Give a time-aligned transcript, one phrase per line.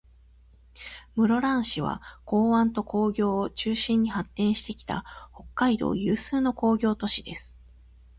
[1.15, 7.55] 室蘭市は、港湾と工業を中心に発展してきた、北海道有数の工業都市です。